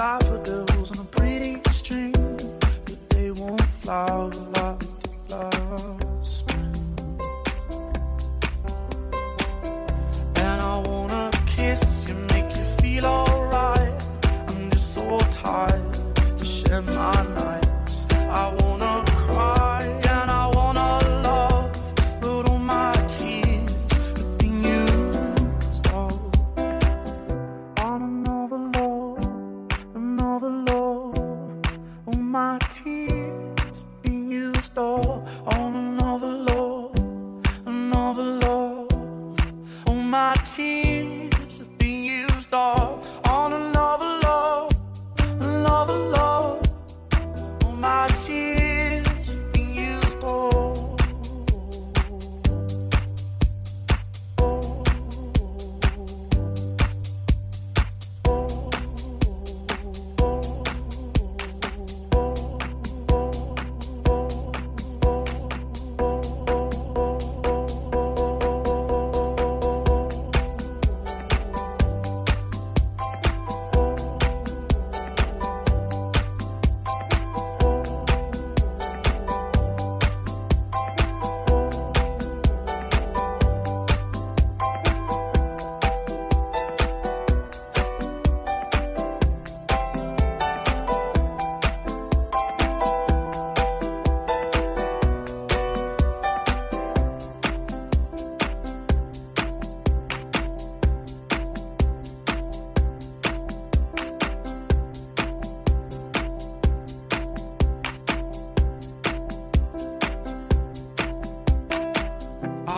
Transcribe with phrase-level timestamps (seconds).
[0.00, 4.30] daffodils on a pretty string, but they won't flower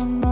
[0.00, 0.27] on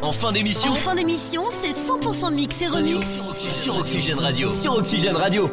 [0.00, 3.06] En fin d'émission En fin d'émission, c'est 100% mix et remix.
[3.52, 4.50] sur Oxygène Radio.
[4.50, 5.50] Sur Oxygène Radio.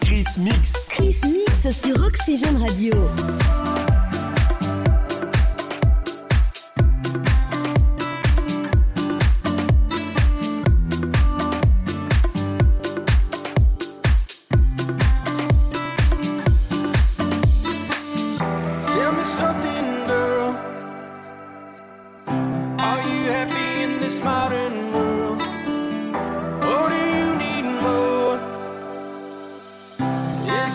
[0.00, 0.72] Chris Mix.
[0.88, 2.92] Chris Mix sur Oxygène Radio.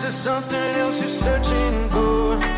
[0.06, 2.55] to something else you're searching for.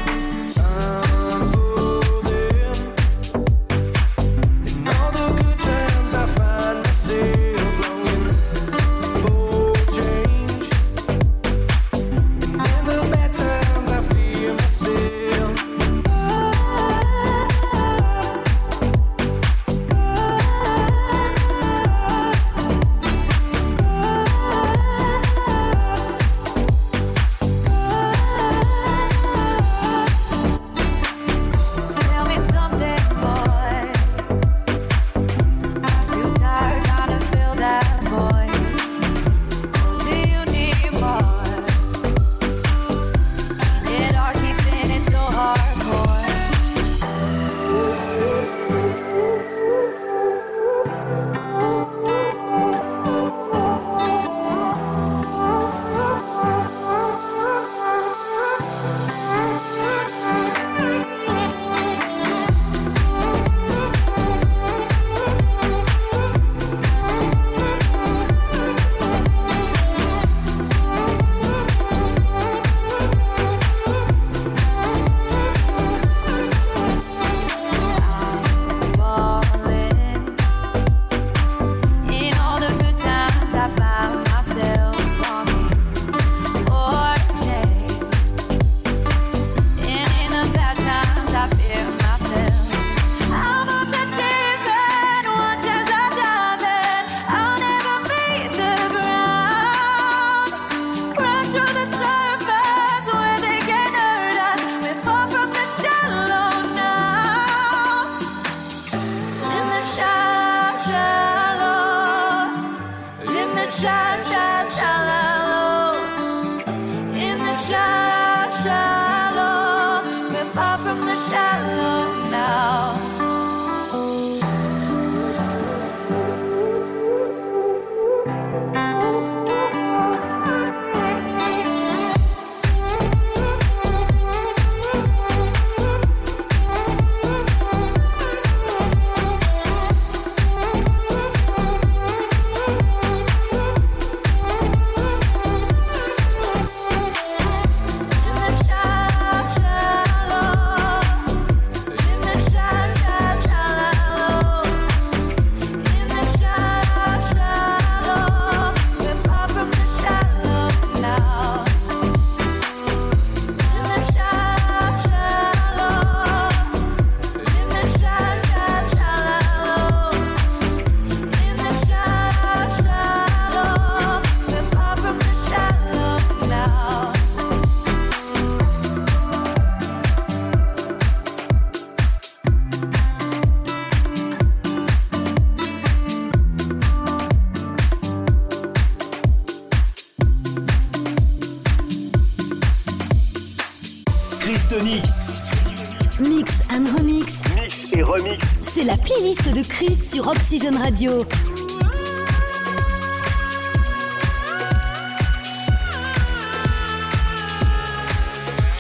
[200.68, 201.24] Fun Radio.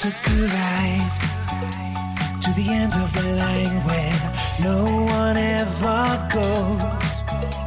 [0.00, 1.10] Took a ride
[2.42, 4.18] to the end of the line where
[4.60, 7.24] no one ever goes.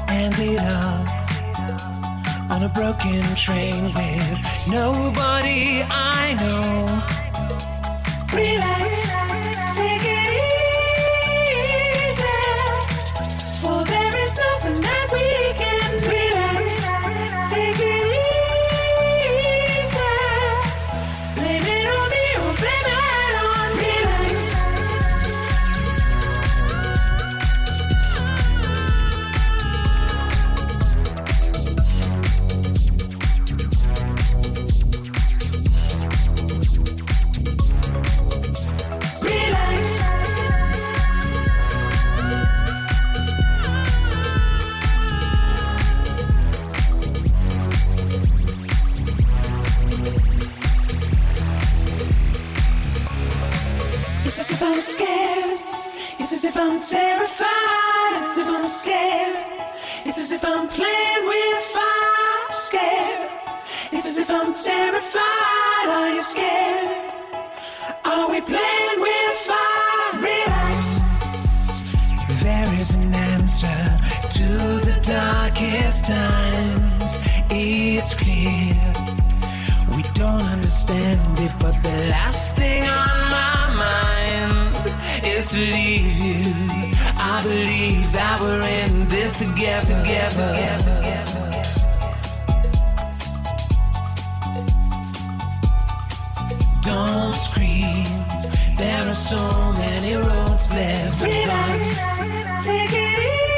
[0.08, 1.08] Ended up
[2.52, 7.02] on a broken train with nobody I know.
[8.38, 10.21] Relax, take it.
[15.12, 15.41] Sweet.
[72.82, 74.00] There's an answer
[74.38, 74.48] to
[74.88, 77.12] the darkest times.
[77.52, 78.74] It's clear.
[79.96, 86.54] We don't understand it, but the last thing on my mind is to leave you.
[87.18, 90.02] I believe that we're in this together.
[90.02, 90.56] together.
[90.56, 91.64] together.
[96.82, 98.08] Don't scream.
[98.76, 103.51] There are so many roads left to cross take it easy.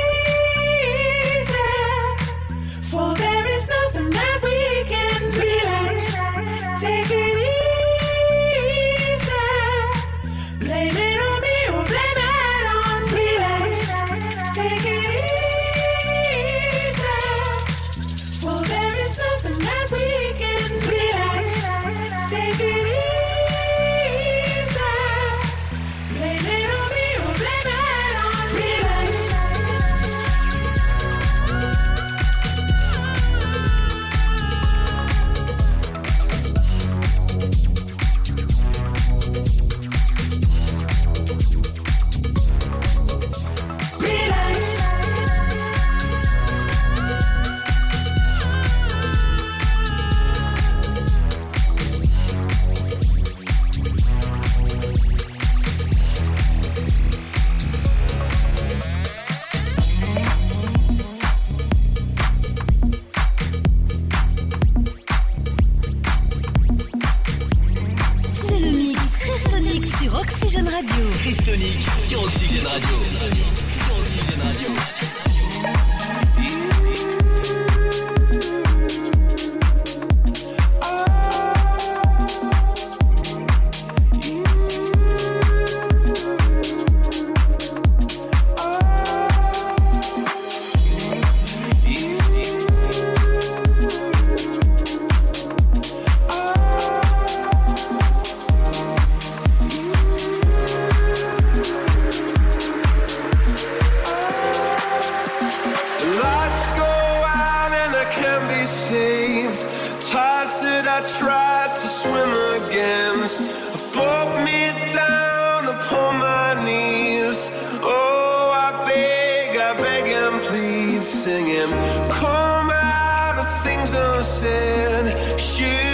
[121.23, 121.69] singing.
[122.11, 125.39] Come out of things unsaid.
[125.39, 125.92] She